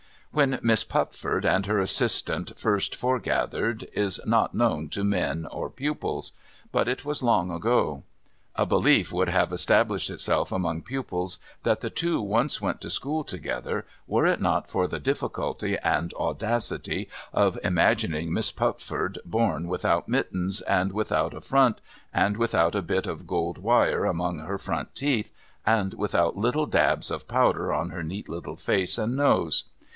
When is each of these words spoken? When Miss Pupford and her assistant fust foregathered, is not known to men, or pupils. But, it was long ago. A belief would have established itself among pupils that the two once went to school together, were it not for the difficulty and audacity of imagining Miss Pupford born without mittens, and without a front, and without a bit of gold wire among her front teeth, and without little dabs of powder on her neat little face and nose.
When 0.31 0.59
Miss 0.63 0.83
Pupford 0.85 1.43
and 1.45 1.65
her 1.65 1.79
assistant 1.79 2.57
fust 2.57 2.95
foregathered, 2.95 3.87
is 3.93 4.19
not 4.25 4.55
known 4.55 4.87
to 4.91 5.03
men, 5.03 5.45
or 5.51 5.69
pupils. 5.69 6.31
But, 6.71 6.87
it 6.87 7.05
was 7.05 7.21
long 7.21 7.51
ago. 7.51 8.03
A 8.55 8.65
belief 8.65 9.11
would 9.11 9.27
have 9.27 9.51
established 9.51 10.09
itself 10.09 10.51
among 10.51 10.83
pupils 10.83 11.37
that 11.63 11.81
the 11.81 11.89
two 11.91 12.19
once 12.19 12.59
went 12.61 12.81
to 12.81 12.89
school 12.89 13.25
together, 13.25 13.85
were 14.07 14.25
it 14.25 14.41
not 14.41 14.69
for 14.69 14.87
the 14.87 14.99
difficulty 15.01 15.77
and 15.77 16.13
audacity 16.13 17.07
of 17.31 17.59
imagining 17.61 18.33
Miss 18.33 18.51
Pupford 18.53 19.19
born 19.25 19.67
without 19.67 20.07
mittens, 20.07 20.61
and 20.61 20.93
without 20.93 21.33
a 21.35 21.41
front, 21.41 21.79
and 22.13 22.37
without 22.37 22.73
a 22.73 22.81
bit 22.81 23.05
of 23.05 23.27
gold 23.27 23.59
wire 23.59 24.05
among 24.05 24.39
her 24.39 24.57
front 24.57 24.95
teeth, 24.95 25.31
and 25.65 25.93
without 25.93 26.37
little 26.37 26.65
dabs 26.65 27.11
of 27.11 27.27
powder 27.27 27.71
on 27.71 27.89
her 27.89 28.01
neat 28.01 28.29
little 28.29 28.55
face 28.55 28.97
and 28.97 29.15
nose. 29.17 29.65